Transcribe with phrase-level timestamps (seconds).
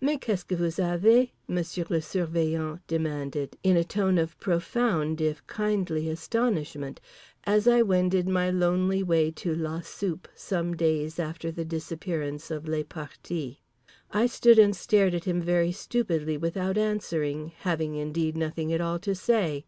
[0.00, 5.20] "Mais qu'est ce que vous avez," Monsieur le Surveillant demanded, in a tone of profound
[5.20, 7.00] if kindly astonishment,
[7.44, 12.66] as I wended my lonely way to la soupe some days after the disappearance of
[12.66, 13.58] les partis.
[14.10, 18.98] I stood and stared at him very stupidly without answering, having indeed nothing at all
[18.98, 19.66] to say.